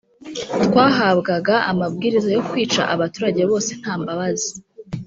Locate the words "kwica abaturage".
2.49-3.41